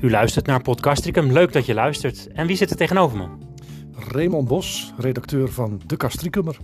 [0.00, 1.32] U luistert naar Podcastricum.
[1.32, 2.32] Leuk dat je luistert.
[2.32, 3.26] En wie zit er tegenover me?
[4.12, 6.56] Raymond Bos, redacteur van De Castricummer.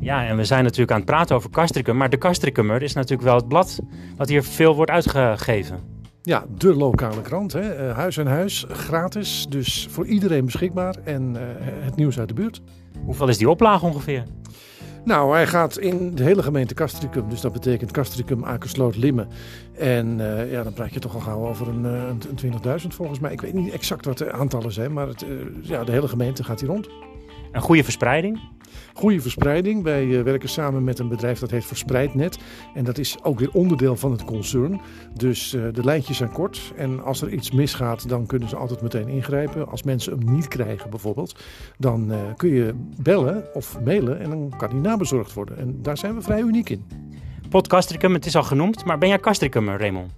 [0.00, 1.96] Ja, en we zijn natuurlijk aan het praten over Castricum.
[1.96, 3.78] Maar De Castricummer is natuurlijk wel het blad
[4.16, 5.80] wat hier veel wordt uitgegeven.
[6.22, 7.52] Ja, de lokale krant.
[7.52, 7.74] Hè?
[7.74, 9.46] Eh, huis en huis, gratis.
[9.48, 10.96] Dus voor iedereen beschikbaar.
[11.04, 11.40] En uh,
[11.84, 12.60] het nieuws uit de buurt.
[13.04, 14.24] Hoeveel is die oplage ongeveer?
[15.06, 17.28] Nou, hij gaat in de hele gemeente Castricum.
[17.28, 19.28] Dus dat betekent Castricum, Akersloot, Limmen.
[19.78, 22.20] En uh, ja, dan praat je toch al gauw over een, een
[22.80, 23.32] 20.000 volgens mij.
[23.32, 25.28] Ik weet niet exact wat de aantallen zijn, maar het, uh,
[25.62, 26.88] ja, de hele gemeente gaat hier rond.
[27.52, 28.40] Een goede verspreiding?
[28.96, 29.82] Goede verspreiding.
[29.82, 32.38] Wij uh, werken samen met een bedrijf dat heet Verspreidnet.
[32.74, 34.80] En dat is ook weer onderdeel van het concern.
[35.14, 36.72] Dus uh, de lijntjes zijn kort.
[36.76, 39.68] En als er iets misgaat, dan kunnen ze altijd meteen ingrijpen.
[39.68, 41.44] Als mensen hem niet krijgen bijvoorbeeld,
[41.78, 45.58] dan uh, kun je bellen of mailen en dan kan hij nabezorgd worden.
[45.58, 46.84] En daar zijn we vrij uniek in.
[47.48, 50.12] Podcastricum, het is al genoemd, maar ben jij Castricummer, Raymond?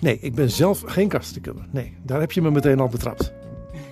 [0.00, 1.66] Nee, ik ben zelf geen Castricummer.
[1.70, 3.32] Nee, daar heb je me meteen al betrapt.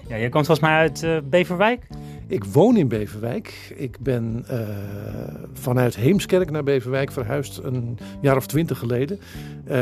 [0.09, 1.87] Ja, je komt volgens mij uit Beverwijk?
[2.31, 3.75] Ik woon in Beverwijk.
[3.77, 4.59] Ik ben uh,
[5.53, 9.19] vanuit Heemskerk naar Beverwijk verhuisd een jaar of twintig geleden.
[9.71, 9.77] Uh,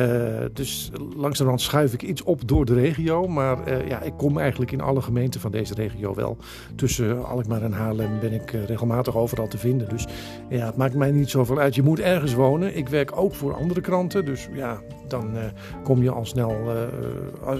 [0.52, 3.26] dus langzamerhand schuif ik iets op door de regio.
[3.26, 6.36] Maar uh, ja, ik kom eigenlijk in alle gemeenten van deze regio wel.
[6.76, 9.88] Tussen Alkmaar en Haarlem ben ik regelmatig overal te vinden.
[9.88, 10.06] Dus
[10.48, 11.74] ja, het maakt mij niet zoveel uit.
[11.74, 12.76] Je moet ergens wonen.
[12.76, 14.24] Ik werk ook voor andere kranten.
[14.24, 15.36] Dus ja, dan
[15.84, 16.54] kom je al snel,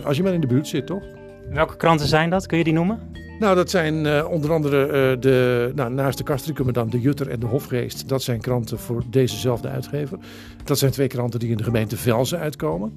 [0.04, 1.02] als je maar in de buurt zit, toch?
[1.50, 2.46] Welke kranten zijn dat?
[2.46, 3.26] Kun je die noemen?
[3.38, 7.28] Nou, dat zijn uh, onder andere uh, de, nou, naast de Castricum dan de Jutter
[7.28, 8.08] en de Hofgeest.
[8.08, 10.18] Dat zijn kranten voor dezezelfde uitgever.
[10.64, 12.92] Dat zijn twee kranten die in de gemeente Velzen uitkomen.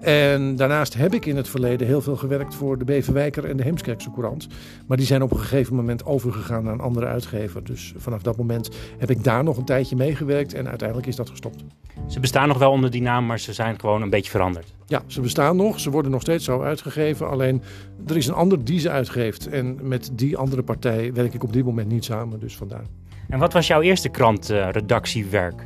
[0.00, 3.62] En daarnaast heb ik in het verleden heel veel gewerkt voor de Beverwijker en de
[3.62, 4.46] Heemskerkse Courant.
[4.86, 7.64] Maar die zijn op een gegeven moment overgegaan naar een andere uitgever.
[7.64, 11.30] Dus vanaf dat moment heb ik daar nog een tijdje meegewerkt en uiteindelijk is dat
[11.30, 11.64] gestopt.
[12.06, 14.74] Ze bestaan nog wel onder die naam, maar ze zijn gewoon een beetje veranderd.
[14.86, 15.80] Ja, ze bestaan nog.
[15.80, 17.28] Ze worden nog steeds zo uitgegeven.
[17.28, 17.62] Alleen
[18.06, 19.48] er is een ander die ze uitgeeft.
[19.48, 22.40] En met die andere partij werk ik op dit moment niet samen.
[22.40, 22.84] Dus vandaar.
[23.28, 25.62] En wat was jouw eerste krantredactiewerk?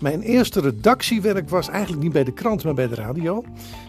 [0.00, 3.44] Mijn eerste redactiewerk was eigenlijk niet bij de krant, maar bij de radio.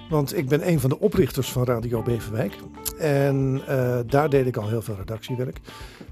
[0.10, 2.56] Want ik ben een van de oprichters van Radio Beverwijk.
[3.00, 5.60] En uh, daar deed ik al heel veel redactiewerk.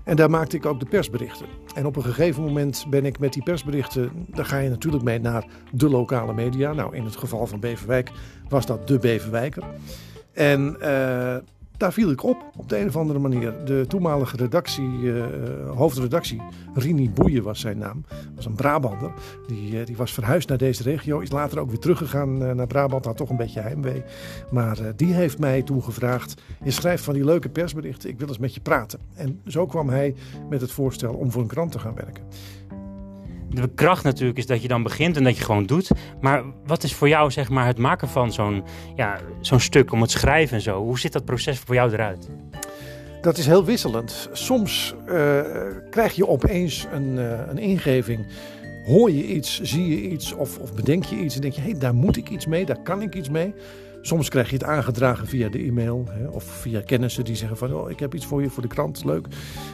[0.04, 1.46] En daar maakte ik ook de persberichten.
[1.76, 5.20] En op een gegeven moment ben ik met die persberichten, daar ga je natuurlijk mee
[5.20, 6.74] naar de lokale media.
[6.74, 8.12] Nou, in het geval van Beverwijk
[8.50, 9.64] was dat de Beverwijker.
[10.34, 11.36] En uh,
[11.78, 13.66] daar viel ik op, op de een of andere manier.
[13.66, 15.26] De toenmalige redactie, uh,
[15.76, 16.42] hoofdredactie,
[16.74, 18.06] Rini Boeien was zijn naam.
[18.36, 19.12] was een Brabander.
[19.48, 21.20] Die, uh, die was verhuisd naar deze regio.
[21.20, 23.06] Is later ook weer teruggegaan naar Brabant.
[23.06, 24.04] Had toch een beetje heimwee.
[24.52, 26.42] Maar die heeft mij toen gevraagd.
[26.64, 28.10] Je schrijft van die leuke persberichten.
[28.10, 29.00] Ik wil eens met je praten.
[29.16, 30.16] En zo kwam hij
[30.50, 32.24] met het voorstel om voor een krant te gaan werken
[33.50, 35.92] de kracht natuurlijk is dat je dan begint en dat je gewoon doet.
[36.22, 38.64] Maar wat is voor jou zeg maar, het maken van zo'n
[38.96, 40.84] ja, zo'n stuk, om het schrijven en zo?
[40.84, 42.30] Hoe zit dat proces voor jou eruit?
[43.22, 44.30] Dat is heel wisselend.
[44.32, 45.42] Soms uh,
[45.90, 48.26] krijg je opeens een, uh, een ingeving.
[48.86, 51.70] Hoor je iets, zie je iets of, of bedenk je iets en denk je, hé,
[51.70, 53.54] hey, daar moet ik iets mee, daar kan ik iets mee.
[54.08, 57.74] Soms krijg je het aangedragen via de e-mail hè, of via kennissen die zeggen van
[57.74, 59.28] oh, ik heb iets voor je voor de krant, leuk.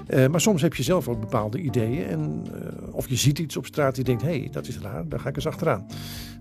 [0.08, 3.58] Uh, maar soms heb je zelf ook bepaalde ideeën en uh, of je ziet iets
[3.58, 5.86] op straat die denkt hé, hey, dat is raar, daar ga ik eens achteraan.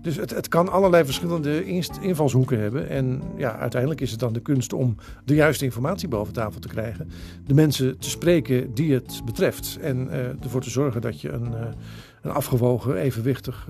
[0.01, 1.65] Dus het, het kan allerlei verschillende
[2.01, 4.95] invalshoeken hebben en ja, uiteindelijk is het dan de kunst om
[5.25, 7.09] de juiste informatie boven tafel te krijgen.
[7.45, 11.53] De mensen te spreken die het betreft en uh, ervoor te zorgen dat je een,
[12.21, 13.67] een afgewogen, evenwichtig,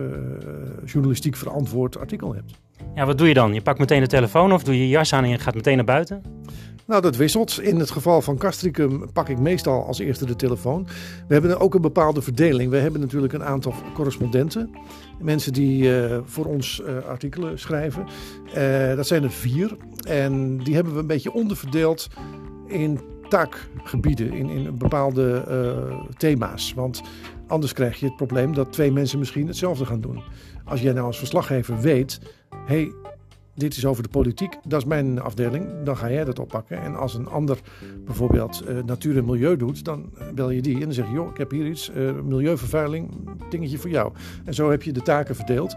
[0.85, 2.62] journalistiek verantwoord artikel hebt.
[2.95, 3.53] Ja, wat doe je dan?
[3.53, 5.75] Je pakt meteen de telefoon of doe je je jas aan en je gaat meteen
[5.75, 6.21] naar buiten?
[6.85, 7.59] Nou, dat wisselt.
[7.61, 10.87] In het geval van Castricum pak ik meestal als eerste de telefoon.
[11.27, 12.71] We hebben ook een bepaalde verdeling.
[12.71, 14.69] We hebben natuurlijk een aantal correspondenten.
[15.21, 18.05] Mensen die uh, voor ons uh, artikelen schrijven.
[18.57, 19.77] Uh, dat zijn er vier.
[20.07, 22.07] En die hebben we een beetje onderverdeeld
[22.67, 25.45] in taakgebieden, in, in bepaalde
[26.17, 26.73] thema's.
[26.73, 27.01] Want
[27.53, 30.23] anders krijg je het probleem dat twee mensen misschien hetzelfde gaan doen.
[30.65, 32.19] Als jij nou als verslaggever weet
[32.65, 32.91] hey,
[33.55, 36.81] dit is over de politiek, dat is mijn afdeling, dan ga jij dat oppakken.
[36.81, 37.59] En als een ander
[38.05, 41.29] bijvoorbeeld uh, natuur en milieu doet, dan bel je die en dan zeg je, joh,
[41.29, 43.11] ik heb hier iets, uh, milieuvervuiling,
[43.49, 44.13] dingetje voor jou.
[44.45, 45.75] En zo heb je de taken verdeeld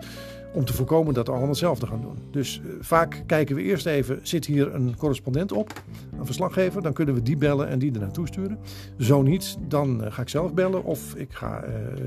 [0.56, 2.18] om te voorkomen dat we allemaal hetzelfde gaan doen.
[2.30, 5.82] Dus uh, vaak kijken we eerst even, zit hier een correspondent op,
[6.18, 8.58] een verslaggever, dan kunnen we die bellen en die er naartoe sturen.
[8.98, 11.64] Zo niet, dan ga ik zelf bellen of ik ga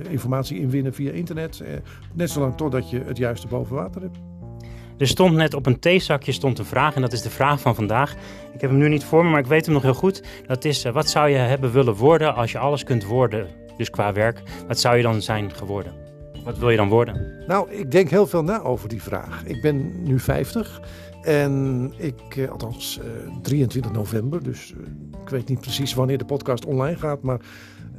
[0.10, 1.64] informatie inwinnen via internet,
[2.14, 4.18] net zolang totdat je het juiste boven water hebt.
[4.98, 7.76] Er stond net op een theezakje stond een vraag en dat is de vraag van
[7.76, 8.16] vandaag.
[8.54, 10.24] Ik heb hem nu niet voor me, maar ik weet hem nog heel goed.
[10.48, 13.48] Dat is, wat zou je hebben willen worden als je alles kunt worden,
[13.78, 14.42] dus qua werk?
[14.68, 16.09] Wat zou je dan zijn geworden?
[16.50, 17.44] Wat wil je dan worden?
[17.48, 19.46] Nou, ik denk heel veel na over die vraag.
[19.46, 20.82] Ik ben nu 50
[21.22, 23.00] en ik, eh, althans
[23.42, 24.74] 23 november, dus
[25.24, 27.40] ik weet niet precies wanneer de podcast online gaat, maar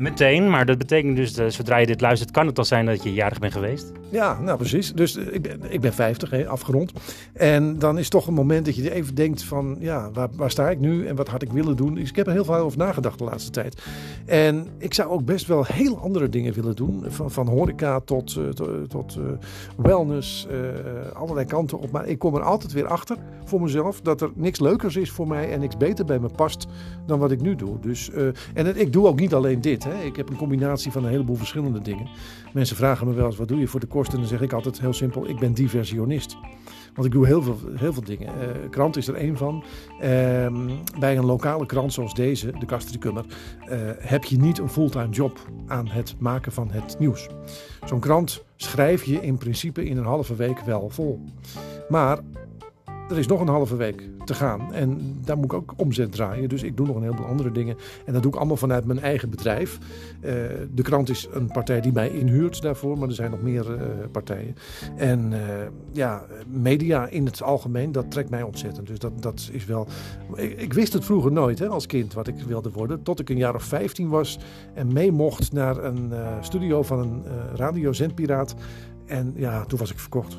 [0.01, 3.13] Meteen, maar dat betekent dus, zodra je dit luistert, kan het al zijn dat je
[3.13, 3.93] jarig bent geweest?
[4.11, 4.93] Ja, nou precies.
[4.93, 6.93] Dus eh, ik ben, ik ben 50, hè, afgerond.
[7.33, 10.71] En dan is toch een moment dat je even denkt van, ja, waar, waar sta
[10.71, 11.95] ik nu en wat had ik willen doen?
[11.95, 13.83] Dus ik heb er heel veel over nagedacht de laatste tijd.
[14.27, 17.05] En ik zou ook best wel heel andere dingen willen doen.
[17.09, 18.49] Van, van horeca tot, uh,
[18.89, 19.25] tot, uh,
[19.77, 21.91] wellness, uh, allerlei kanten op.
[21.91, 25.29] Maar ik kom er altijd weer achter voor mezelf dat er niks leukers is voor
[25.29, 26.67] mij en niks beter bij me past
[27.07, 27.81] dan wat ik nu doe.
[27.81, 28.11] Dus,
[28.55, 29.87] en ik doe ook niet alleen dit.
[29.93, 32.09] Ik heb een combinatie van een heleboel verschillende dingen.
[32.53, 34.15] Mensen vragen me wel eens, wat doe je voor de kosten?
[34.15, 36.37] En dan zeg ik altijd heel simpel, ik ben diversionist.
[36.95, 38.27] Want ik doe heel veel, heel veel dingen.
[38.27, 39.65] Uh, krant is er één van.
[39.95, 40.07] Uh,
[40.99, 43.25] bij een lokale krant zoals deze, de Kastricummer,
[43.69, 47.29] uh, heb je niet een fulltime job aan het maken van het nieuws.
[47.85, 51.25] Zo'n krant schrijf je in principe in een halve week wel vol.
[51.89, 52.19] Maar
[53.11, 54.73] er is nog een halve week te gaan.
[54.73, 56.49] En daar moet ik ook omzet draaien.
[56.49, 57.77] Dus ik doe nog een heleboel andere dingen.
[58.07, 59.79] En dat doe ik allemaal vanuit mijn eigen bedrijf.
[59.79, 60.33] Uh,
[60.75, 62.99] de krant is een partij die mij inhuurt daarvoor.
[62.99, 63.81] Maar er zijn nog meer uh,
[64.13, 64.57] partijen.
[64.97, 65.39] En uh,
[65.93, 68.87] ja, media in het algemeen, dat trekt mij ontzettend.
[68.87, 69.87] Dus dat, dat is wel...
[70.35, 73.03] Ik, ik wist het vroeger nooit hè, als kind wat ik wilde worden.
[73.03, 74.39] Tot ik een jaar of 15 was.
[74.75, 77.23] En mee mocht naar een studio van een
[77.55, 78.55] radiozendpiraat.
[79.07, 80.39] En ja, toen was ik verkocht.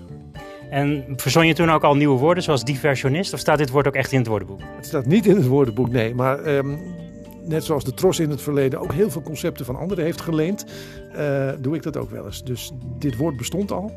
[0.72, 3.34] En verzon je toen ook al nieuwe woorden, zoals diversionist?
[3.34, 4.60] Of staat dit woord ook echt in het woordenboek?
[4.76, 6.16] Het staat niet in het woordenboek, nee.
[6.16, 6.80] Maar um,
[7.46, 10.66] net zoals de Tros in het verleden ook heel veel concepten van anderen heeft geleend,
[11.16, 12.44] uh, doe ik dat ook wel eens.
[12.44, 13.92] Dus dit woord bestond al.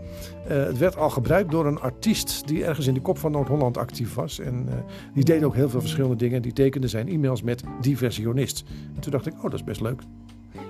[0.50, 3.78] Uh, het werd al gebruikt door een artiest die ergens in de kop van Noord-Holland
[3.78, 4.38] actief was.
[4.38, 4.74] En uh,
[5.14, 6.42] die deed ook heel veel verschillende dingen.
[6.42, 8.64] Die tekende zijn e-mails met diversionist.
[8.94, 10.02] En toen dacht ik, oh, dat is best leuk.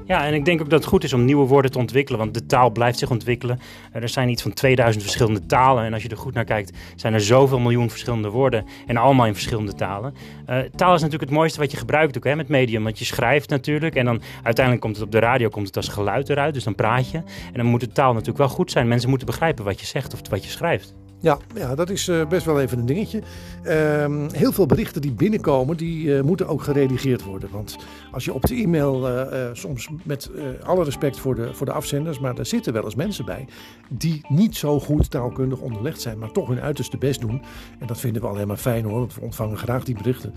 [0.06, 2.34] Ja, en ik denk ook dat het goed is om nieuwe woorden te ontwikkelen, want
[2.34, 3.58] de taal blijft zich ontwikkelen.
[3.92, 7.14] Er zijn iets van 2000 verschillende talen en als je er goed naar kijkt, zijn
[7.14, 10.14] er zoveel miljoen verschillende woorden en allemaal in verschillende talen.
[10.50, 13.04] Uh, taal is natuurlijk het mooiste wat je gebruikt ook hè, met medium, want je
[13.04, 16.54] schrijft natuurlijk en dan uiteindelijk komt het op de radio komt het als geluid eruit,
[16.54, 17.18] dus dan praat je.
[17.18, 18.88] En dan moet de taal natuurlijk wel goed zijn.
[18.88, 20.94] Mensen moeten begrijpen wat je zegt of wat je schrijft.
[21.24, 23.22] Ja, ja, dat is uh, best wel even een dingetje.
[23.64, 27.50] Uh, heel veel berichten die binnenkomen, die uh, moeten ook geredigeerd worden.
[27.52, 27.76] Want
[28.12, 30.30] als je op de e-mail, uh, soms met
[30.62, 33.46] alle respect voor de, voor de afzenders, maar er zitten wel eens mensen bij
[33.88, 37.42] die niet zo goed taalkundig onderlegd zijn, maar toch hun uiterste best doen.
[37.78, 40.34] En dat vinden we alleen maar fijn hoor, want we ontvangen graag die berichten.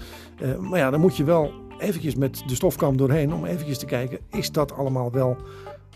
[0.59, 4.19] maar ja, dan moet je wel eventjes met de stofkam doorheen om eventjes te kijken,
[4.29, 5.37] is dat allemaal wel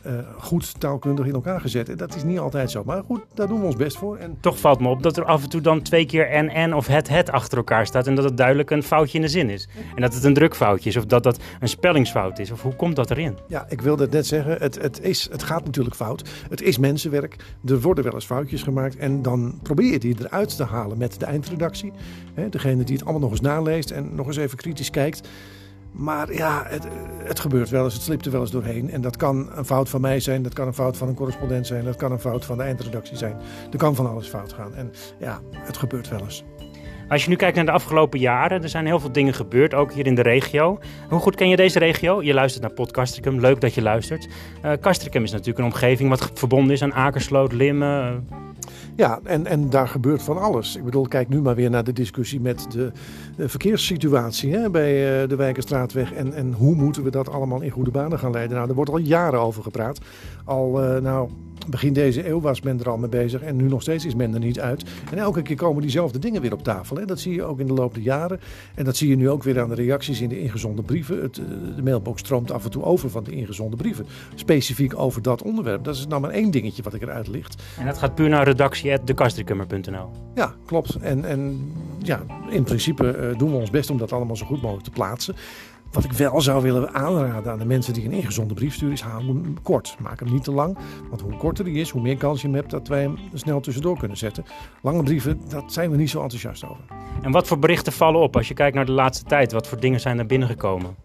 [0.08, 1.90] uh, goed taalkundig in elkaar gezet.
[1.90, 2.84] En dat is niet altijd zo.
[2.84, 4.18] Maar goed, daar doen we ons best voor.
[4.18, 4.38] En...
[4.40, 6.88] Toch valt me op dat er af en toe dan twee keer en en of
[6.88, 8.08] het het achter elkaar staat.
[8.08, 9.68] En dat het duidelijk een foutje in de zin is.
[9.96, 10.98] En dat het een drukfoutje is.
[10.98, 12.52] Of dat dat een spellingsfout is.
[12.52, 13.38] Of hoe komt dat erin?
[13.48, 14.58] Ja, ik wilde het net zeggen.
[14.60, 16.30] Het, het, is, het gaat natuurlijk fout.
[16.50, 17.36] Het is mensenwerk.
[17.66, 18.96] Er worden wel eens foutjes gemaakt.
[18.96, 21.92] En dan probeer je die eruit te halen met de eindredactie.
[22.34, 25.28] He, degene die het allemaal nog eens naleest en nog eens even kritisch kijkt.
[25.92, 26.88] Maar ja, het,
[27.24, 27.94] het, gebeurt wel eens.
[27.94, 28.90] Het slipt er wel eens doorheen.
[28.90, 30.44] En dat kan een fout van mij zijn.
[30.44, 31.86] Dat kan een fout van een correspondent zijn.
[31.86, 33.36] Dat kan een fout van de eindredactie zijn.
[33.72, 34.76] Er kan van alles fout gaan.
[34.76, 36.44] En ja, het gebeurt wel eens.
[37.10, 39.94] Als je nu kijkt naar de afgelopen jaren, er zijn heel veel dingen gebeurd, ook
[39.94, 40.80] hier in de regio.
[41.10, 42.22] Hoe goed ken je deze regio?
[42.22, 44.28] Je luistert naar Podcastricum, leuk dat je luistert.
[44.66, 48.28] Uh, Castricum is natuurlijk een omgeving wat verbonden is aan Akersloot, Limmen.
[48.96, 50.76] Ja, en, en daar gebeurt van alles.
[50.76, 52.92] Ik bedoel, kijk nu maar weer naar de discussie met de,
[53.36, 56.14] de verkeerssituatie hè, bij uh, de Wijkerstraatweg.
[56.14, 58.56] En, en hoe moeten we dat allemaal in goede banen gaan leiden?
[58.56, 60.00] Nou, daar wordt al jaren over gepraat.
[60.46, 61.30] Al, uh, nou,
[61.70, 64.34] begin deze eeuw was men er al mee bezig en nu nog steeds is men
[64.34, 64.84] er niet uit.
[65.12, 66.98] En elke keer komen diezelfde dingen weer op tafel.
[66.98, 67.06] Hè.
[67.06, 68.40] Dat zie je ook in de loop der jaren.
[68.76, 71.22] En dat zie je nu ook weer aan de reacties in de ingezonden brieven.
[71.22, 71.36] Het,
[71.76, 74.06] de mailbox stroomt af en toe over van de ingezonden brieven.
[74.36, 75.84] Specifiek over dat onderwerp.
[75.84, 77.64] Dat is nou maar één dingetje wat ik eruit licht.
[77.78, 80.96] En dat gaat puur naar redactie.dekastrikummer.nl Ja, klopt.
[80.96, 84.62] En, en ja, in principe uh, doen we ons best om dat allemaal zo goed
[84.62, 85.36] mogelijk te plaatsen.
[85.92, 89.02] Wat ik wel zou willen aanraden aan de mensen die een ingezonde brief sturen, is
[89.02, 89.96] hou hem kort.
[90.00, 90.78] Maak hem niet te lang,
[91.10, 93.60] want hoe korter die is, hoe meer kans je hem hebt dat wij hem snel
[93.60, 94.46] tussendoor kunnen zetten.
[94.82, 96.84] Lange brieven, dat zijn we niet zo enthousiast over.
[97.22, 99.52] En wat voor berichten vallen op als je kijkt naar de laatste tijd?
[99.52, 100.96] Wat voor dingen zijn er binnengekomen?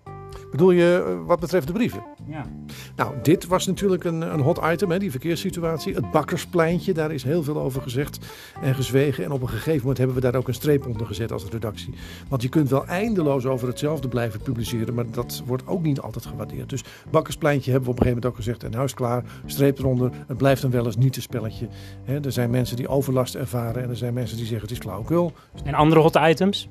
[0.50, 2.02] Bedoel je eh, wat betreft de brieven?
[2.28, 2.46] Ja.
[2.96, 5.94] Nou, dit was natuurlijk een, een hot item, hè, die verkeerssituatie.
[5.94, 8.18] Het bakkerspleintje, daar is heel veel over gezegd
[8.62, 9.24] en gezwegen.
[9.24, 11.94] En op een gegeven moment hebben we daar ook een streep onder gezet als redactie.
[12.28, 16.26] Want je kunt wel eindeloos over hetzelfde blijven publiceren, maar dat wordt ook niet altijd
[16.26, 16.70] gewaardeerd.
[16.70, 18.72] Dus bakkerspleintje hebben we op een gegeven moment ook gezegd.
[18.72, 20.10] En huis klaar, streep eronder.
[20.26, 21.68] Het blijft dan wel eens niet een spelletje.
[22.04, 24.82] Hè, er zijn mensen die overlast ervaren en er zijn mensen die zeggen het is
[24.82, 25.32] flauwekul.
[25.64, 26.68] En andere hot items?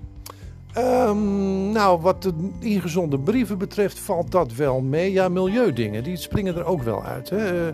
[0.77, 5.11] Um, nou, wat de ingezonde brieven betreft valt dat wel mee.
[5.11, 7.29] Ja, milieudingen, die springen er ook wel uit.
[7.29, 7.67] Hè.
[7.67, 7.73] Uh,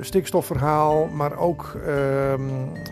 [0.00, 2.34] stikstofverhaal, maar ook uh,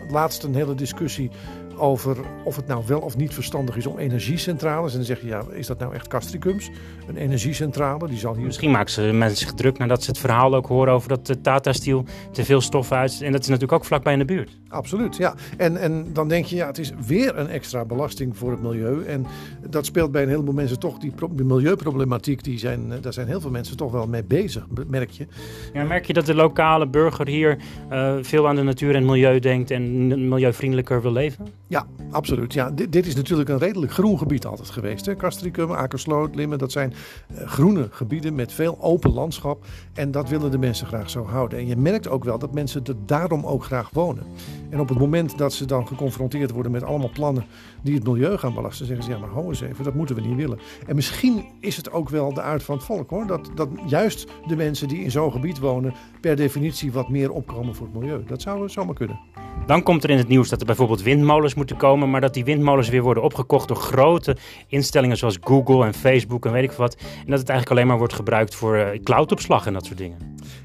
[0.09, 1.31] laatst een hele discussie
[1.77, 4.91] over of het nou wel of niet verstandig is om energiecentrales.
[4.91, 6.69] En dan zeg je, ja, is dat nou echt Castricums?
[7.07, 8.45] Een energiecentrale, die zal hier...
[8.45, 11.41] Misschien maken ze mensen zich druk nadat ze het verhaal ook horen over dat de
[11.41, 13.21] Tata Steel te veel stof uit.
[13.21, 14.59] En dat is natuurlijk ook vlakbij in de buurt.
[14.67, 15.35] Absoluut, ja.
[15.57, 19.03] En, en dan denk je, ja, het is weer een extra belasting voor het milieu.
[19.05, 19.25] En
[19.69, 21.13] dat speelt bij een heleboel mensen toch, die,
[21.43, 25.27] milieuproblematiek, die zijn, eh, daar zijn heel veel mensen toch wel mee bezig, merk je.
[25.73, 27.57] Ja, merk je dat de lokale burger hier
[27.91, 31.47] uh, veel aan de natuur en milieu denkt en milieuvriendelijker wil leven?
[31.67, 32.53] Ja, absoluut.
[32.53, 35.05] Ja, dit, dit, is natuurlijk een redelijk groen gebied altijd geweest.
[35.05, 35.15] Hè?
[35.15, 36.93] Castricum, Akersloot, Limmen, dat zijn
[37.31, 39.65] uh, groene gebieden met veel open landschap.
[39.93, 41.59] En dat willen de mensen graag zo houden.
[41.59, 44.23] En je merkt ook wel dat mensen er daarom ook graag wonen.
[44.69, 47.45] En op het moment dat ze dan geconfronteerd worden met allemaal plannen
[47.81, 50.21] die het milieu gaan belasten, zeggen ze ja, maar hou eens even, dat moeten we
[50.21, 50.59] niet willen.
[50.87, 54.27] En misschien is het ook wel de aard van het volk hoor, dat, dat juist
[54.47, 58.23] de mensen die in zo'n gebied wonen per definitie wat meer opkomen voor het milieu.
[58.27, 59.19] Dat zou zomaar kunnen.
[59.65, 62.43] Dan komt er in het nieuws dat er bijvoorbeeld windmolens moeten komen, maar dat die
[62.43, 66.95] windmolens weer worden opgekocht door grote instellingen zoals Google en Facebook en weet ik wat.
[66.95, 70.17] En dat het eigenlijk alleen maar wordt gebruikt voor uh, cloudopslag en dat soort dingen.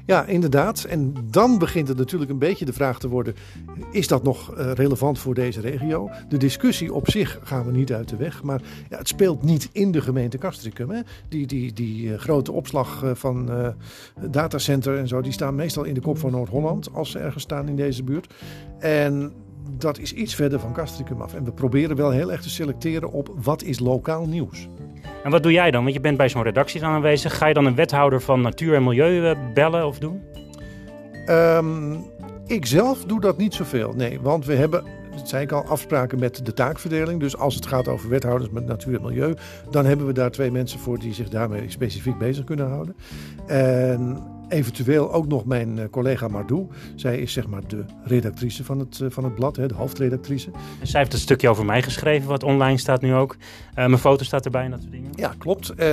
[0.05, 0.83] Ja, inderdaad.
[0.83, 3.35] En dan begint het natuurlijk een beetje de vraag te worden:
[3.91, 6.09] is dat nog uh, relevant voor deze regio?
[6.29, 9.69] De discussie op zich gaan we niet uit de weg, maar ja, het speelt niet
[9.71, 10.89] in de gemeente Castricum.
[10.89, 10.99] Hè?
[11.29, 13.49] Die, die, die uh, grote opslag van
[14.29, 17.67] datacenter en zo, die staan meestal in de kop van Noord-Holland als ze ergens staan
[17.67, 18.33] in deze buurt.
[18.79, 19.33] En
[19.77, 21.33] dat is iets verder van Castricum af.
[21.33, 24.67] En we proberen wel heel erg te selecteren op wat is lokaal nieuws.
[25.23, 25.83] En wat doe jij dan?
[25.83, 27.37] Want je bent bij zo'n redactie dan aanwezig.
[27.37, 30.21] Ga je dan een wethouder van natuur en milieu eh, bellen of doen?
[31.27, 32.05] Um,
[32.45, 33.93] ik zelf doe dat niet zoveel.
[33.93, 34.83] Nee, want we hebben
[35.19, 37.19] dat zei ik al, afspraken met de taakverdeling.
[37.19, 39.33] Dus als het gaat over wethouders met natuur en milieu,
[39.69, 42.95] dan hebben we daar twee mensen voor die zich daarmee specifiek bezig kunnen houden.
[43.47, 46.67] En eventueel ook nog mijn eh, collega Mardou.
[46.95, 50.49] Zij is zeg maar de redactrice van het, eh, van het blad, de hoofdredactrice.
[50.81, 53.35] Zij heeft een stukje over mij geschreven, wat online staat nu ook.
[53.35, 55.11] Uh, mijn foto staat erbij en dat soort dingen.
[55.15, 55.73] Ja, klopt.
[55.77, 55.85] Uh,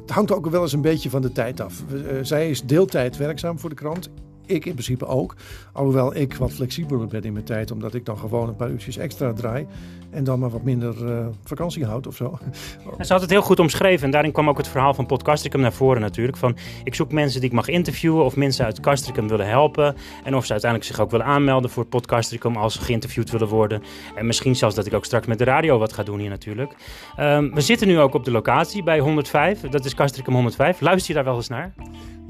[0.00, 1.84] het hangt ook wel eens een beetje van de tijd af.
[2.22, 4.10] zij is deeltijd werkzaam voor de krant
[4.50, 5.34] ik in principe ook.
[5.72, 8.96] Alhoewel ik wat flexibeler ben in mijn tijd, omdat ik dan gewoon een paar uurtjes
[8.96, 9.66] extra draai.
[10.10, 12.38] En dan maar wat minder uh, vakantie houd of zo.
[13.00, 14.04] Ze had het heel goed omschreven.
[14.04, 16.36] En daarin kwam ook het verhaal van Podcastricum naar voren natuurlijk.
[16.36, 19.96] Van ik zoek mensen die ik mag interviewen of mensen uit Castricum willen helpen.
[20.24, 23.82] En of ze uiteindelijk zich ook willen aanmelden voor Podcastricum als ze geïnterviewd willen worden.
[24.14, 26.74] En misschien zelfs dat ik ook straks met de radio wat ga doen hier natuurlijk.
[27.18, 29.60] Um, we zitten nu ook op de locatie bij 105.
[29.60, 30.80] Dat is Castricum 105.
[30.80, 31.74] Luister je daar wel eens naar?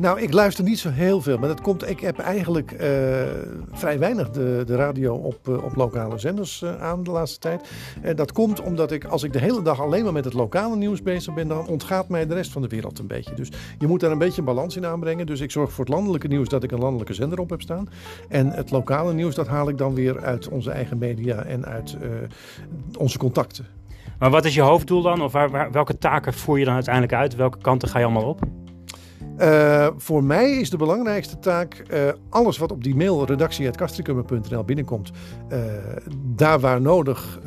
[0.01, 1.89] Nou, ik luister niet zo heel veel, maar dat komt.
[1.89, 2.79] Ik heb eigenlijk uh,
[3.73, 7.69] vrij weinig de, de radio op, uh, op lokale zenders uh, aan de laatste tijd.
[8.03, 10.77] En dat komt omdat ik, als ik de hele dag alleen maar met het lokale
[10.77, 13.35] nieuws bezig ben, dan ontgaat mij de rest van de wereld een beetje.
[13.35, 15.27] Dus je moet daar een beetje een balans in aanbrengen.
[15.27, 17.89] Dus ik zorg voor het landelijke nieuws dat ik een landelijke zender op heb staan.
[18.29, 21.97] En het lokale nieuws, dat haal ik dan weer uit onze eigen media en uit
[22.99, 23.67] onze contacten.
[24.19, 25.23] Maar wat is je hoofddoel dan?
[25.23, 25.33] Of
[25.73, 27.37] welke taken voer je dan uiteindelijk uit?
[27.37, 28.41] Welke kanten ga je allemaal op?
[29.41, 35.11] Uh, voor mij is de belangrijkste taak uh, alles wat op die mail redactie.castricummer.nl binnenkomt,
[35.53, 35.59] uh,
[36.35, 37.41] daar waar nodig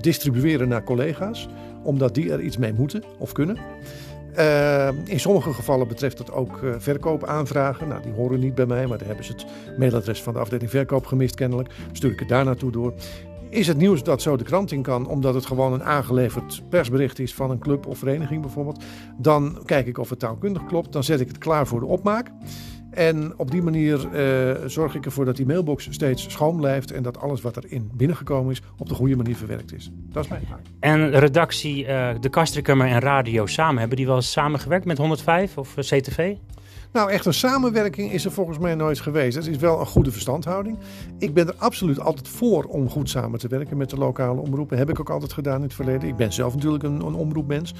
[0.00, 1.48] distribueren naar collega's,
[1.82, 3.56] omdat die er iets mee moeten of kunnen.
[5.04, 7.88] in sommige gevallen betreft dat ook verkoopaanvragen.
[7.88, 9.46] Nou, die horen niet bij mij, maar daar hebben ze het
[9.78, 11.68] mailadres van de afdeling verkoop gemist kennelijk.
[11.92, 12.94] Stuur ik het daar naartoe door.
[13.52, 17.18] Is het nieuws dat zo de krant in kan, omdat het gewoon een aangeleverd persbericht
[17.18, 18.84] is van een club of vereniging bijvoorbeeld,
[19.18, 20.92] dan kijk ik of het taalkundig klopt.
[20.92, 22.30] Dan zet ik het klaar voor de opmaak.
[22.90, 27.02] En op die manier uh, zorg ik ervoor dat die mailbox steeds schoon blijft en
[27.02, 29.90] dat alles wat erin binnengekomen is op de goede manier verwerkt is.
[30.12, 30.60] Dat is mijn taak.
[30.80, 35.76] En redactie, uh, de Kastrikummer en radio samen, hebben die wel samengewerkt met 105 of
[35.76, 36.34] eh, CTV?
[36.92, 39.36] Nou, echt een samenwerking is er volgens mij nooit geweest.
[39.36, 40.78] Het is wel een goede verstandhouding.
[41.18, 44.78] Ik ben er absoluut altijd voor om goed samen te werken met de lokale omroepen.
[44.78, 46.08] Heb ik ook altijd gedaan in het verleden.
[46.08, 47.74] Ik ben zelf natuurlijk een, een omroepmens.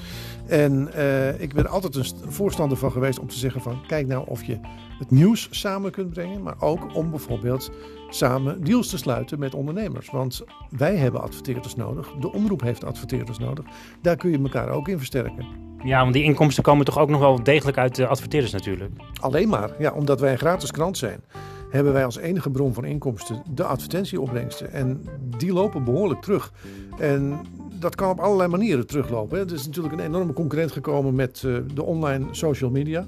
[0.47, 3.81] En uh, ik ben altijd een voorstander van geweest om te zeggen van...
[3.87, 4.59] kijk nou of je
[4.99, 6.43] het nieuws samen kunt brengen.
[6.43, 7.71] Maar ook om bijvoorbeeld
[8.09, 10.09] samen deals te sluiten met ondernemers.
[10.09, 12.11] Want wij hebben adverteerders nodig.
[12.19, 13.65] De omroep heeft adverteerders nodig.
[14.01, 15.45] Daar kun je elkaar ook in versterken.
[15.83, 18.91] Ja, want die inkomsten komen toch ook nog wel degelijk uit de adverteerders natuurlijk?
[19.19, 21.23] Alleen maar, ja, omdat wij een gratis krant zijn,
[21.69, 24.71] hebben wij als enige bron van inkomsten de advertentieopbrengsten.
[24.71, 25.05] En
[25.37, 26.53] die lopen behoorlijk terug.
[26.97, 27.39] En
[27.79, 29.39] dat kan op allerlei manieren teruglopen.
[29.39, 33.07] Er is natuurlijk een enorme concurrent gekomen met uh, de online social media.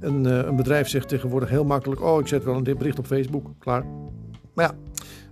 [0.00, 3.06] Een, uh, een bedrijf zegt tegenwoordig heel makkelijk: Oh, ik zet wel een bericht op
[3.06, 3.84] Facebook, klaar.
[4.54, 4.74] Maar ja,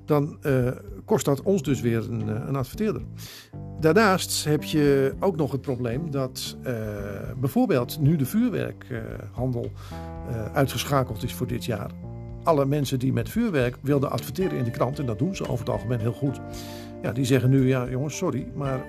[0.04, 0.70] dan uh,
[1.04, 3.02] kost dat ons dus weer een, een adverteerder.
[3.80, 6.56] Daarnaast heb je ook nog het probleem dat
[7.40, 9.70] bijvoorbeeld nu de vuurwerkhandel
[10.52, 11.90] uitgeschakeld is voor dit jaar.
[12.42, 15.58] Alle mensen die met vuurwerk wilden adverteren in de krant, en dat doen ze over
[15.58, 16.40] het algemeen heel goed.
[17.02, 18.80] Ja, die zeggen nu, ja jongens, sorry, maar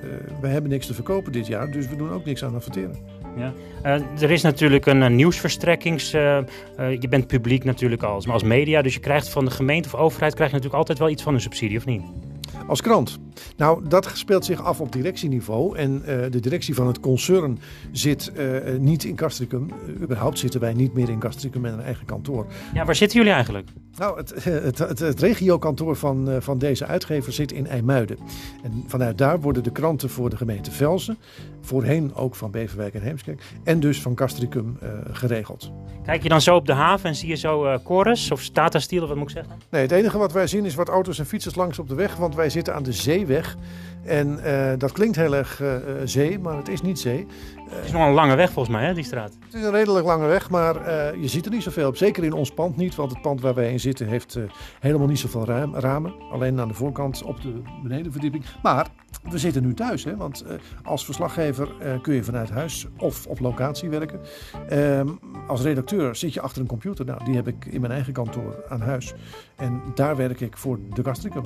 [0.41, 2.95] we hebben niks te verkopen dit jaar, dus we doen ook niks aan adverteren.
[3.39, 3.53] Ja.
[3.85, 6.13] Uh, er is natuurlijk een, een nieuwsverstrekkings.
[6.13, 6.39] Uh,
[6.99, 9.99] je bent publiek natuurlijk als, maar als media, dus je krijgt van de gemeente of
[9.99, 12.01] overheid krijg je natuurlijk altijd wel iets van een subsidie, of niet?
[12.67, 13.19] Als krant.
[13.57, 15.77] Nou, dat speelt zich af op directieniveau.
[15.77, 17.59] En de directie van het concern
[17.91, 18.31] zit
[18.79, 19.71] niet in Castricum.
[20.01, 22.45] Überhaupt zitten wij niet meer in Castricum met een eigen kantoor.
[22.73, 23.67] Ja, waar zitten jullie eigenlijk?
[23.97, 28.17] Nou, het, het, het, het regiokantoor van, van deze uitgever zit in IJmuiden.
[28.63, 31.17] En vanuit daar worden de kranten voor de gemeente Velzen,
[31.61, 34.77] voorheen ook van Beverwijk en Heemskerk, en dus van Castricum
[35.11, 35.71] geregeld.
[36.05, 39.07] Kijk je dan zo op de haven en zie je zo Chorus of Tata Steel,
[39.07, 39.53] wat moet ik zeggen?
[39.69, 42.15] Nee, het enige wat wij zien is wat auto's en fietsers langs op de weg,
[42.15, 43.57] want wij zitten aan de zeeweg.
[44.03, 47.27] En uh, dat klinkt heel erg uh, zee, maar het is niet zee.
[47.69, 49.37] Het is nog een lange weg volgens mij, hè, die straat.
[49.45, 50.75] Het is een redelijk lange weg, maar
[51.19, 51.97] je ziet er niet zoveel op.
[51.97, 54.37] Zeker in ons pand niet, want het pand waar wij in zitten heeft
[54.79, 56.13] helemaal niet zoveel ramen.
[56.31, 58.45] Alleen aan de voorkant op de benedenverdieping.
[58.63, 58.87] Maar
[59.29, 60.45] we zitten nu thuis, hè, want
[60.83, 61.69] als verslaggever
[62.01, 64.19] kun je vanuit huis of op locatie werken.
[65.49, 67.05] Als redacteur zit je achter een computer.
[67.05, 69.13] Nou, die heb ik in mijn eigen kantoor aan huis.
[69.55, 71.43] En daar werk ik voor de gastricum.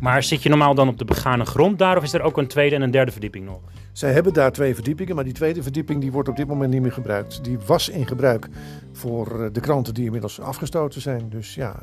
[0.00, 2.46] Maar zit je normaal dan op de begane grond daar of is er ook een
[2.46, 3.60] tweede en een derde verdieping nog?
[3.92, 6.82] Zij hebben daar twee verdiepingen, maar die tweede verdieping die wordt op dit moment niet
[6.82, 7.44] meer gebruikt.
[7.44, 8.48] Die was in gebruik
[8.92, 11.28] voor de kranten die inmiddels afgestoten zijn.
[11.28, 11.76] Dus ja,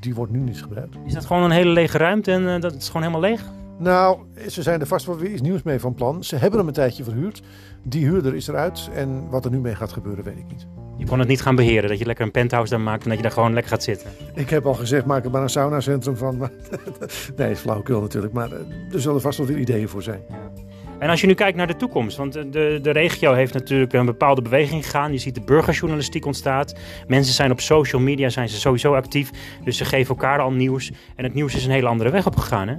[0.00, 0.96] die wordt nu niet gebruikt.
[1.06, 3.44] Is dat gewoon een hele lege ruimte en uh, dat is gewoon helemaal leeg?
[3.78, 6.24] Nou, ze zijn er vast wel weer iets nieuws mee van plan.
[6.24, 7.42] Ze hebben hem een tijdje verhuurd.
[7.82, 10.66] Die huurder is eruit en wat er nu mee gaat gebeuren weet ik niet.
[10.98, 13.16] Je kon het niet gaan beheren, dat je lekker een penthouse daar maakt en dat
[13.16, 14.10] je daar gewoon lekker gaat zitten.
[14.34, 16.36] Ik heb al gezegd, maak er maar een saunacentrum van.
[16.36, 16.50] Maar
[17.36, 18.52] nee, is flauwekul natuurlijk, maar
[18.92, 20.20] er zullen vast wel weer ideeën voor zijn.
[20.28, 20.50] Ja.
[20.98, 24.06] En als je nu kijkt naar de toekomst, want de, de regio heeft natuurlijk een
[24.06, 25.12] bepaalde beweging gegaan.
[25.12, 26.74] Je ziet de burgerjournalistiek ontstaat.
[27.06, 29.30] Mensen zijn op social media zijn ze sowieso actief,
[29.64, 30.90] dus ze geven elkaar al nieuws.
[31.16, 32.74] En het nieuws is een hele andere weg opgegaan, hè?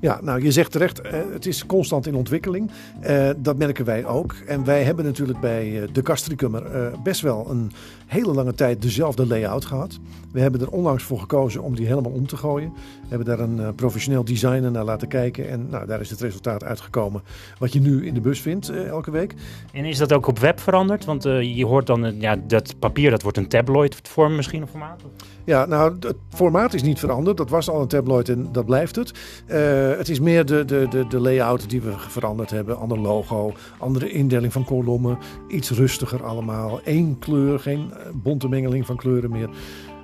[0.00, 1.00] Ja, nou je zegt terecht,
[1.32, 2.70] het is constant in ontwikkeling.
[3.08, 4.34] Uh, dat merken wij ook.
[4.46, 7.72] En wij hebben natuurlijk bij de Castricummer best wel een
[8.06, 9.98] hele lange tijd dezelfde layout gehad.
[10.32, 12.72] We hebben er onlangs voor gekozen om die helemaal om te gooien.
[12.72, 15.48] We hebben daar een professioneel designer naar laten kijken.
[15.48, 17.22] En nou, daar is het resultaat uitgekomen
[17.58, 19.34] wat je nu in de bus vindt elke week.
[19.72, 21.04] En is dat ook op web veranderd?
[21.04, 25.02] Want je hoort dan, ja, dat papier dat wordt een tabloid vorm misschien of formaat?
[25.44, 27.36] Ja, nou, het formaat is niet veranderd.
[27.36, 29.12] Dat was al een tabloid en dat blijft het.
[29.46, 32.78] Uh, het is meer de, de, de, de layout die we veranderd hebben.
[32.78, 35.18] Ander logo, andere indeling van kolommen.
[35.48, 36.80] Iets rustiger allemaal.
[36.84, 39.48] Eén kleur, geen bonte mengeling van kleuren meer.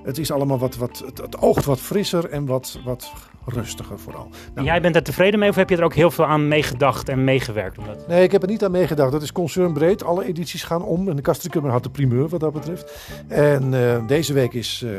[0.03, 3.11] Het is allemaal wat, wat het, het oogt wat frisser en wat, wat
[3.45, 4.27] rustiger vooral.
[4.53, 7.09] Nou, Jij bent er tevreden mee of heb je er ook heel veel aan meegedacht
[7.09, 7.77] en meegewerkt?
[7.77, 8.07] Omdat...
[8.07, 9.11] Nee, ik heb er niet aan meegedacht.
[9.11, 10.03] Dat is concernbreed.
[10.03, 11.09] Alle edities gaan om.
[11.09, 13.13] En de Kastrikummer had de primeur wat dat betreft.
[13.27, 14.91] En uh, deze week is uh,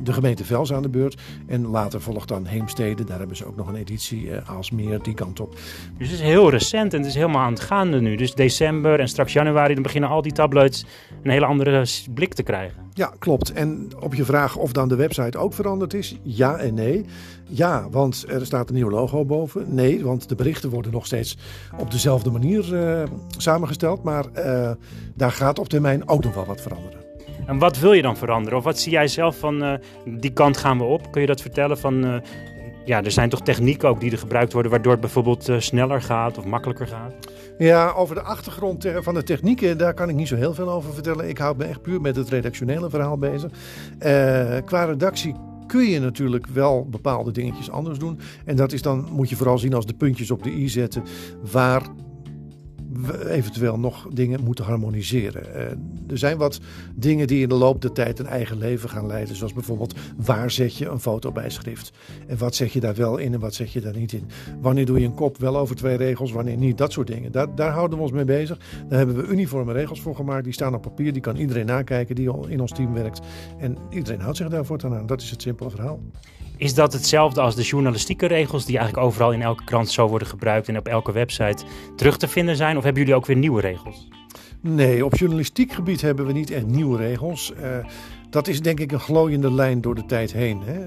[0.00, 1.20] de gemeente Vels aan de beurt.
[1.46, 3.04] En later volgt dan Heemstede.
[3.04, 5.54] Daar hebben ze ook nog een editie uh, als meer die kant op.
[5.98, 8.16] Dus het is heel recent en het is helemaal aan het gaande nu.
[8.16, 10.84] Dus december en straks januari, dan beginnen al die tabloids
[11.22, 12.90] een hele andere blik te krijgen.
[12.94, 13.52] Ja, klopt.
[13.52, 17.04] En op je vraag of dan de website ook veranderd is, ja en nee.
[17.54, 19.74] Ja, want er staat een nieuw logo boven.
[19.74, 21.36] Nee, want de berichten worden nog steeds
[21.78, 23.02] op dezelfde manier uh,
[23.36, 24.02] samengesteld.
[24.02, 24.70] Maar uh,
[25.14, 27.00] daar gaat op termijn ook nog wel wat veranderen.
[27.46, 28.58] En wat wil je dan veranderen?
[28.58, 29.72] Of wat zie jij zelf van uh,
[30.04, 31.12] die kant gaan we op?
[31.12, 32.22] Kun je dat vertellen van...
[32.84, 34.70] ja, er zijn toch technieken ook die er gebruikt worden...
[34.70, 37.12] waardoor het bijvoorbeeld sneller gaat of makkelijker gaat?
[37.58, 40.94] Ja, over de achtergrond van de technieken, daar kan ik niet zo heel veel over
[40.94, 41.28] vertellen.
[41.28, 43.50] Ik houd me echt puur met het redactionele verhaal bezig.
[44.64, 45.34] qua redactie
[45.72, 48.18] kun je natuurlijk wel bepaalde dingetjes anders doen.
[48.44, 51.02] En dat is dan, moet je vooral zien als de puntjes op de i zetten,
[51.52, 51.82] waar
[53.26, 55.42] eventueel nog dingen moeten harmoniseren.
[55.46, 56.60] Uh, er zijn wat
[56.94, 59.36] dingen die in de loop der tijd een eigen leven gaan leiden.
[59.36, 61.92] Zoals bijvoorbeeld waar zet je een foto bij schrift?
[62.26, 64.28] En wat zeg je daar wel in en wat zeg je daar niet in?
[64.60, 66.78] Wanneer doe je een kop wel over twee regels, wanneer niet?
[66.78, 67.32] Dat soort dingen.
[67.32, 68.58] Daar, daar houden we ons mee bezig.
[68.88, 70.44] Daar hebben we uniforme regels voor gemaakt.
[70.44, 73.20] Die staan op papier, die kan iedereen nakijken die in ons team werkt.
[73.58, 75.06] En iedereen houdt zich daarvoor aan.
[75.06, 76.00] Dat is het simpele verhaal.
[76.62, 80.28] Is dat hetzelfde als de journalistieke regels die eigenlijk overal in elke krant zo worden
[80.28, 81.64] gebruikt en op elke website
[81.96, 82.76] terug te vinden zijn?
[82.76, 84.08] Of hebben jullie ook weer nieuwe regels?
[84.60, 87.52] Nee, op journalistiek gebied hebben we niet echt nieuwe regels.
[87.60, 87.86] Uh,
[88.30, 90.60] dat is denk ik een glooiende lijn door de tijd heen.
[90.64, 90.80] Hè.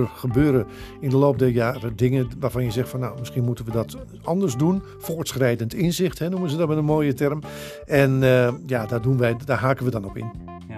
[0.00, 0.66] Er gebeuren
[1.00, 3.96] in de loop der jaren dingen waarvan je zegt van nou misschien moeten we dat
[4.22, 4.82] anders doen.
[4.98, 7.42] Voortschrijdend inzicht hè, noemen ze dat met een mooie term.
[7.86, 10.30] En uh, ja, daar, doen wij, daar haken we dan op in.
[10.68, 10.77] Ja.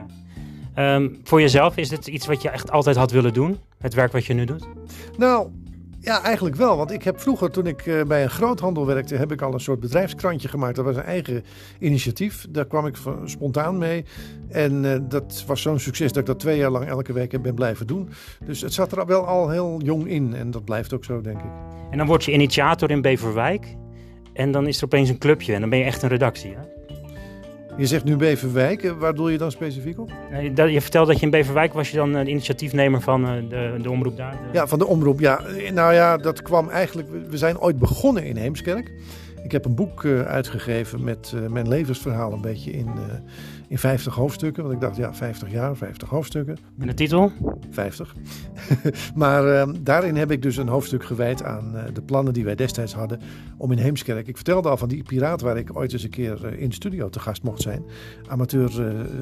[0.80, 3.58] Um, voor jezelf is het iets wat je echt altijd had willen doen?
[3.78, 4.68] Het werk wat je nu doet?
[5.18, 5.48] Nou,
[6.02, 6.76] Ja, eigenlijk wel.
[6.76, 9.60] Want ik heb vroeger, toen ik uh, bij een groothandel werkte, heb ik al een
[9.60, 10.76] soort bedrijfskrantje gemaakt.
[10.76, 11.44] Dat was een eigen
[11.78, 12.46] initiatief.
[12.50, 14.04] Daar kwam ik spontaan mee.
[14.48, 17.42] En uh, dat was zo'n succes dat ik dat twee jaar lang elke week heb
[17.42, 18.08] ben blijven doen.
[18.44, 20.34] Dus het zat er wel al heel jong in.
[20.34, 21.50] En dat blijft ook zo, denk ik.
[21.90, 23.76] En dan word je initiator in Beverwijk.
[24.32, 25.54] En dan is er opeens een clubje.
[25.54, 26.79] En dan ben je echt een redactie, hè?
[27.80, 30.10] Je zegt nu Beverwijk, eh, waar doe je dan specifiek op?
[30.54, 34.16] Je vertelt dat je in Beverwijk was je dan de initiatiefnemer van de, de omroep
[34.16, 34.38] daar?
[34.52, 35.40] Ja, van de omroep, ja.
[35.72, 37.08] Nou ja, dat kwam eigenlijk...
[37.28, 38.92] We zijn ooit begonnen in Heemskerk.
[39.42, 43.02] Ik heb een boek uh, uitgegeven met uh, mijn levensverhaal een beetje in, uh,
[43.68, 44.62] in 50 hoofdstukken.
[44.62, 46.56] Want ik dacht, ja, 50 jaar, 50 hoofdstukken.
[46.78, 47.32] En de titel?
[47.70, 48.14] 50.
[49.14, 53.20] maar daarin heb ik dus een hoofdstuk gewijd aan de plannen die wij destijds hadden
[53.56, 54.28] om in Heemskerk.
[54.28, 57.08] Ik vertelde al van die piraat waar ik ooit eens een keer in de studio
[57.08, 57.84] te gast mocht zijn.
[58.28, 58.70] Amateur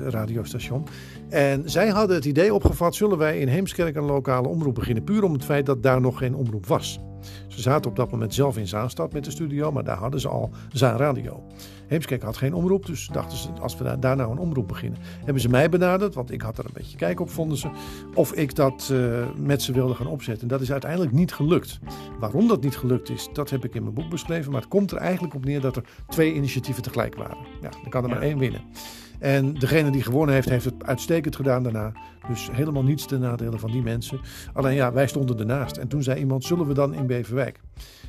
[0.09, 0.87] radiostation.
[1.29, 5.05] En zij hadden het idee opgevat, zullen wij in Heemskerk een lokale omroep beginnen?
[5.05, 7.01] Puur om het feit dat daar nog geen omroep was.
[7.49, 10.29] Ze zaten op dat moment zelf in Zaanstad met de studio, maar daar hadden ze
[10.29, 11.43] al Zaan Radio.
[11.87, 14.99] Heemskerk had geen omroep, dus dachten ze, als we daar, nou een omroep beginnen.
[15.25, 17.71] Hebben ze mij benaderd, want ik had er een beetje kijk op, vonden ze.
[18.15, 20.49] Of ik dat uh, met ze wilde gaan opzetten.
[20.49, 21.79] Dat is uiteindelijk niet gelukt.
[22.19, 24.53] Waarom dat niet gelukt is, dat heb ik in mijn boek beschreven.
[24.53, 27.39] Maar het komt er eigenlijk op neer dat er twee initiatieven tegelijk waren.
[27.61, 28.61] Ja, dan kan er maar één winnen.
[29.19, 31.93] En degene die gewonnen heeft, heeft het uitstekend gedaan daarna.
[32.29, 34.21] Dus helemaal niets ten nadele van die mensen.
[34.53, 35.77] Alleen ja, wij stonden ernaast.
[35.77, 37.61] En toen zei iemand, zullen we dan in Beverwijk?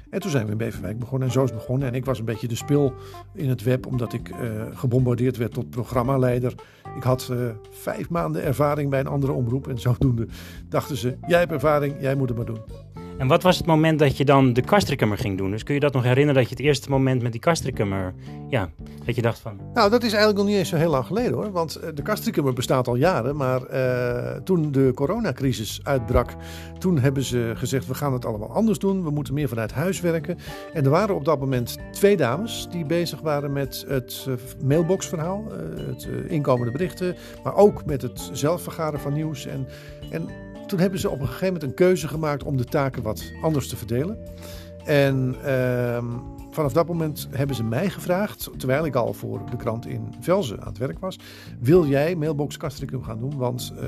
[0.10, 1.88] En toen zijn we in Beverwijk begonnen en zo is begonnen.
[1.88, 2.94] En ik was een beetje de spil
[3.34, 4.38] in het web, omdat ik uh,
[4.74, 6.54] gebombardeerd werd tot programmaleider.
[6.96, 9.68] Ik had uh, vijf maanden ervaring bij een andere omroep.
[9.68, 10.28] En zodoende
[10.70, 12.62] dachten ze, jij hebt ervaring, jij moet het maar doen.
[13.20, 15.52] En wat was het moment dat je dan de kastricummer ging doen?
[15.52, 18.14] Dus kun je dat nog herinneren dat je het eerste moment met die kastricummer,
[18.50, 18.70] ja,
[19.06, 19.60] dat je dacht van...
[19.74, 21.52] Nou, dat is eigenlijk nog niet eens zo heel lang geleden hoor.
[21.52, 23.36] Want eh, de kastricummer bestaat al jaren.
[23.36, 26.36] Maar uh, toen de coronacrisis uitbrak,
[26.78, 29.04] toen hebben ze gezegd we gaan het allemaal anders doen.
[29.04, 30.38] We moeten meer vanuit huis werken.
[30.74, 35.44] En er waren op dat moment twee dames die bezig waren met het uh, mailboxverhaal.
[35.76, 37.16] het inkomende berichten.
[37.44, 39.46] Maar ook met het zelf vergaren van nieuws.
[39.46, 39.68] En,
[40.12, 40.30] en
[40.70, 43.68] toen hebben ze op een gegeven moment een keuze gemaakt om de taken wat anders
[43.68, 44.18] te verdelen.
[44.86, 46.04] En uh,
[46.52, 50.62] vanaf dat moment hebben ze mij gevraagd, terwijl ik al voor de krant in Velzen
[50.62, 51.20] aan het werk was,
[51.60, 53.38] wil jij Mailbox Castricum gaan doen?
[53.38, 53.88] Want uh,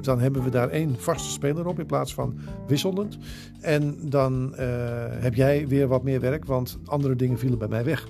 [0.00, 3.18] dan hebben we daar één vaste speler op in plaats van wisselend.
[3.60, 4.58] En dan uh,
[5.10, 8.08] heb jij weer wat meer werk, want andere dingen vielen bij mij weg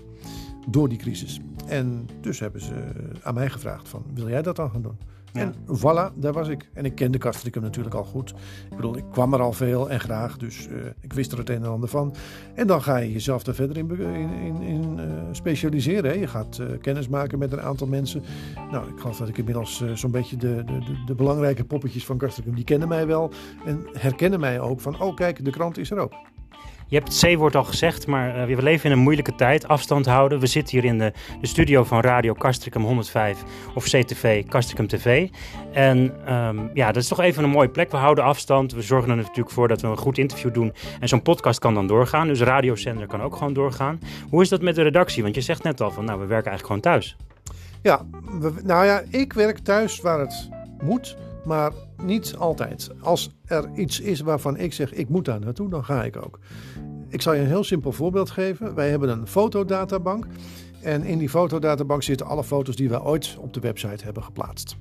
[0.69, 1.41] door die crisis.
[1.67, 2.75] En dus hebben ze
[3.23, 4.99] aan mij gevraagd van, wil jij dat dan gaan doen?
[5.38, 6.68] En voilà, daar was ik.
[6.72, 8.31] En ik kende Castricum natuurlijk al goed.
[8.70, 11.51] Ik bedoel, ik kwam er al veel en graag, dus uh, ik wist er het
[11.51, 12.14] een en ander van.
[12.55, 16.11] En dan ga je jezelf daar verder in, in, in, in uh, specialiseren.
[16.11, 16.16] Hè.
[16.16, 18.22] Je gaat uh, kennis maken met een aantal mensen.
[18.70, 22.18] Nou, ik geloof dat ik inmiddels zo'n beetje de, de, de, de, belangrijke poppetjes van
[22.18, 23.31] Castricum, die kennen mij wel.
[23.66, 26.12] En herkennen mij ook van, oh kijk, de krant is er ook.
[26.88, 29.68] Je hebt het C-woord al gezegd, maar uh, we leven in een moeilijke tijd.
[29.68, 30.40] Afstand houden.
[30.40, 33.42] We zitten hier in de, de studio van Radio Castricum 105
[33.74, 35.29] of CTV Castricum TV.
[35.72, 35.98] En
[36.35, 37.90] um, ja, dat is toch even een mooie plek.
[37.90, 38.72] We houden afstand.
[38.72, 40.72] We zorgen er natuurlijk voor dat we een goed interview doen.
[41.01, 42.27] En zo'n podcast kan dan doorgaan.
[42.27, 44.01] Dus radiozender kan ook gewoon doorgaan.
[44.31, 45.22] Hoe is dat met de redactie?
[45.22, 47.16] Want je zegt net al van, nou, we werken eigenlijk gewoon thuis.
[47.83, 48.07] Ja,
[48.40, 50.48] we, nou ja, ik werk thuis waar het
[50.83, 52.90] moet maar niet altijd.
[53.00, 56.38] Als er iets is waarvan ik zeg ik moet daar naartoe, dan ga ik ook.
[57.08, 58.74] Ik zal je een heel simpel voorbeeld geven.
[58.74, 60.26] Wij hebben een fotodatabank.
[60.82, 64.76] En in die fotodatabank zitten alle foto's die wij ooit op de website hebben geplaatst.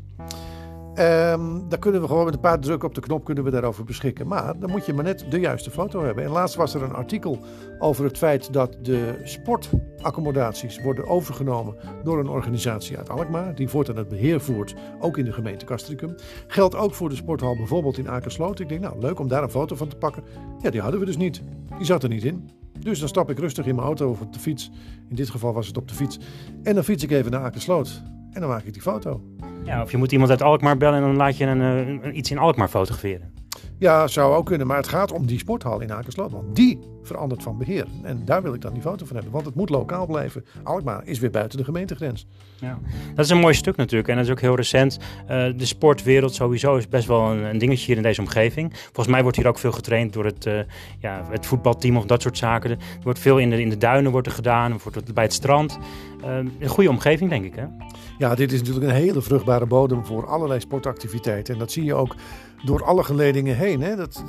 [0.99, 3.83] Um, daar kunnen we gewoon met een paar drukken op de knop kunnen we daarover
[3.83, 4.27] beschikken.
[4.27, 6.23] Maar dan moet je maar net de juiste foto hebben.
[6.23, 7.39] En laatst was er een artikel
[7.79, 13.55] over het feit dat de sportaccommodaties worden overgenomen door een organisatie uit Alkmaar.
[13.55, 16.15] Die voortaan het beheer voert, ook in de gemeente Castricum.
[16.47, 18.59] Geldt ook voor de sporthal bijvoorbeeld in Akersloot.
[18.59, 20.23] Ik denk, nou leuk om daar een foto van te pakken.
[20.61, 21.41] Ja, die hadden we dus niet.
[21.77, 22.49] Die zat er niet in.
[22.79, 24.71] Dus dan stap ik rustig in mijn auto of op de fiets.
[25.09, 26.19] In dit geval was het op de fiets.
[26.63, 28.03] En dan fiets ik even naar Akersloot.
[28.37, 29.21] En dan maak ik die foto.
[29.63, 32.31] Ja, of je moet iemand uit Alkmaar bellen en dan laat je een, een, iets
[32.31, 33.33] in Alkmaar fotograferen.
[33.79, 34.67] Ja, zou ook kunnen.
[34.67, 36.31] Maar het gaat om die sporthal in Akersloot.
[36.31, 37.85] Want die verandert van beheer.
[38.03, 39.33] En daar wil ik dan die foto van hebben.
[39.33, 40.45] Want het moet lokaal blijven.
[40.63, 42.27] Alkmaar is weer buiten de gemeentegrens.
[42.59, 42.79] Ja,
[43.15, 44.09] dat is een mooi stuk natuurlijk.
[44.09, 44.97] En dat is ook heel recent.
[45.21, 48.73] Uh, de sportwereld sowieso is best wel een, een, dingetje hier in deze omgeving.
[48.73, 50.59] Volgens mij wordt hier ook veel getraind door het, uh,
[50.99, 52.69] ja, het voetbalteam of dat soort zaken.
[52.69, 54.79] Er wordt veel in de, in de duinen wordt er gedaan.
[54.83, 55.77] Wordt bij het strand.
[56.25, 57.65] Uh, een goede omgeving denk ik hè?
[58.17, 61.53] Ja, dit is natuurlijk een hele vruchtbare bodem voor allerlei sportactiviteiten.
[61.53, 62.15] En dat zie je ook
[62.65, 63.81] door alle geledingen heen.
[63.81, 63.95] Hè.
[63.95, 64.23] Dat,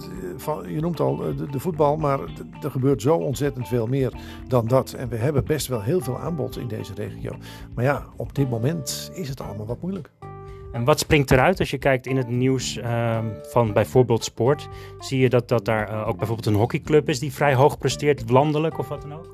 [0.46, 2.20] eh, je noemt al eh, de, voetbal, maar
[2.62, 4.12] er gebeurt zo ontzettend veel meer
[4.48, 4.92] dan dat.
[4.92, 7.32] En we hebben best wel heel veel aanbod in deze regio.
[7.74, 10.10] Maar ja, op dit moment is het allemaal wat moeilijk.
[10.72, 14.68] En wat springt eruit als je kijkt in het nieuws ehm, van bijvoorbeeld sport?
[14.98, 18.30] Zie je dat, dat daar uh, ook bijvoorbeeld een hockeyclub is die vrij hoog presteert,
[18.30, 19.30] landelijk of wat dan ook?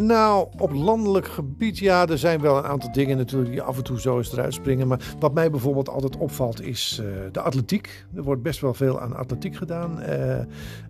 [0.00, 3.84] Nou, op landelijk gebied, ja, er zijn wel een aantal dingen natuurlijk die af en
[3.84, 4.88] toe zo eens eruit springen.
[4.88, 8.06] Maar wat mij bijvoorbeeld altijd opvalt is uh, de atletiek.
[8.14, 10.02] Er wordt best wel veel aan atletiek gedaan.
[10.02, 10.38] Uh,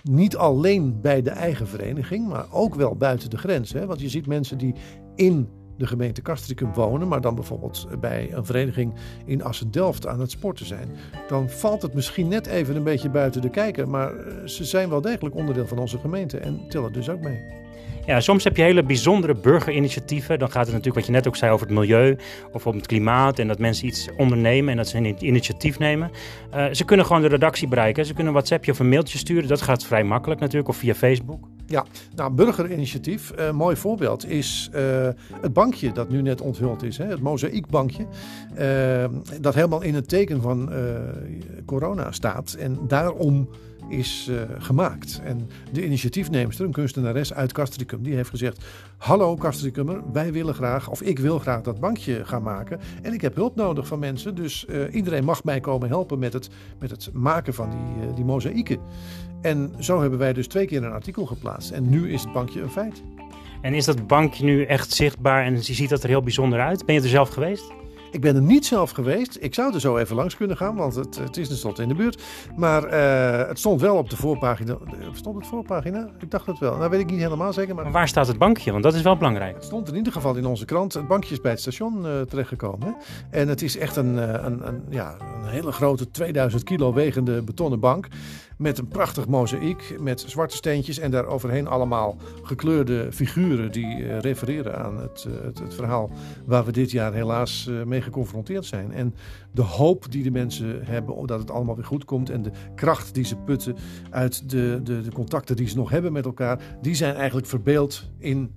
[0.03, 3.73] niet alleen bij de eigen vereniging, maar ook wel buiten de grens.
[3.73, 3.87] Hè?
[3.87, 4.75] Want je ziet mensen die
[5.15, 8.95] in de gemeente Castricum wonen, maar dan bijvoorbeeld bij een vereniging
[9.25, 10.89] in Assen-Delft aan het sporten zijn,
[11.29, 14.89] dan valt het misschien net even een beetje buiten de kijker, maar eh, ze zijn
[14.89, 17.68] wel degelijk onderdeel van onze gemeente en tellen dus ook mee.
[18.09, 20.39] Ja, soms heb je hele bijzondere burgerinitiatieven.
[20.39, 22.17] Dan gaat het natuurlijk, wat je net ook zei, over het milieu
[22.53, 23.39] of om het klimaat.
[23.39, 26.11] En dat mensen iets ondernemen en dat ze een initiatief nemen.
[26.55, 28.05] Uh, ze kunnen gewoon de redactie bereiken.
[28.07, 29.49] Ze kunnen een WhatsAppje of een mailtje sturen.
[29.49, 30.69] Dat gaat vrij makkelijk natuurlijk.
[30.69, 31.49] Of via Facebook.
[31.71, 35.09] Ja, nou, burgerinitiatief, een uh, mooi voorbeeld is uh,
[35.41, 36.99] het bankje dat nu net onthuld is.
[36.99, 38.07] Hè, het mozaïekbankje.
[39.41, 40.71] dat helemaal in het teken van
[41.65, 42.53] corona staat.
[42.59, 43.49] En daarom
[43.89, 45.21] is gemaakt.
[45.25, 48.65] En de initiatiefneemster, een kunstenares uit Castricum, die heeft gezegd:
[48.97, 52.81] Hallo Castricummer, wij willen graag, of ik wil graag dat bankje gaan maken.
[53.03, 56.49] En ik heb hulp nodig van mensen, dus iedereen mag mij komen helpen met het,
[56.79, 58.81] met het maken van die, die mozaïeken.
[59.43, 61.71] En zo hebben wij dus twee keer een artikel geplaatst.
[61.71, 63.03] En nu is het bankje een feit.
[63.61, 66.87] En is dat bankje nu echt zichtbaar en je ziet dat er heel bijzonder uit?
[66.87, 67.73] Ben je er zelf geweest?
[68.11, 69.37] Ik ben er niet zelf geweest.
[69.41, 71.95] Ik zou er zo even langs kunnen gaan, want het, het is tenslotte in de
[71.95, 72.23] buurt.
[72.57, 74.79] Maar uh, het stond wel op de voorpagina.
[75.13, 76.11] Stond het voorpagina?
[76.21, 76.77] Ik dacht het wel.
[76.77, 77.75] Nou weet ik niet helemaal zeker.
[77.75, 77.85] Maar...
[77.85, 78.71] maar waar staat het bankje?
[78.71, 79.55] Want dat is wel belangrijk.
[79.55, 80.93] Het stond in ieder geval in onze krant.
[80.93, 82.97] Het bankje is bij het station uh, terechtgekomen.
[83.31, 87.81] En het is echt een, een, een, ja, een hele grote 2000 kilo wegende betonnen
[87.81, 88.09] bank.
[88.59, 94.19] Met een prachtig mozaïek met zwarte steentjes en daar overheen allemaal gekleurde figuren die uh,
[94.19, 96.11] refereren aan het, uh, het, het, verhaal
[96.47, 98.93] waar we dit jaar helaas uh, mee geconfronteerd zijn.
[98.93, 99.15] En
[99.53, 103.15] de hoop die de mensen hebben dat het allemaal weer goed komt en de kracht
[103.15, 103.77] die ze putten
[104.11, 108.11] uit de, de, de contacten die ze nog hebben met elkaar, die zijn eigenlijk verbeeld
[108.19, 108.55] in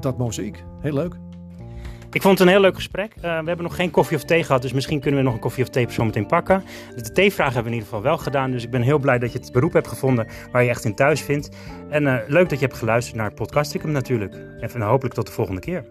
[0.00, 0.64] dat mozaïek.
[0.80, 1.27] Heel leuk.
[2.12, 3.12] Ik vond het een heel leuk gesprek.
[3.16, 5.40] Uh, we hebben nog geen koffie of thee gehad, dus misschien kunnen we nog een
[5.40, 6.64] koffie of thee zo meteen pakken.
[6.96, 9.32] De theevraag hebben we in ieder geval wel gedaan, dus ik ben heel blij dat
[9.32, 11.48] je het beroep hebt gevonden waar je echt in thuis vindt.
[11.88, 14.34] En uh, leuk dat je hebt geluisterd naar Podcasticum natuurlijk.
[14.60, 15.84] En hopelijk tot de volgende keer.